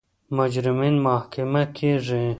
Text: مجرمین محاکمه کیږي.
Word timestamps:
مجرمین 0.37 0.95
محاکمه 1.05 1.63
کیږي. 1.77 2.23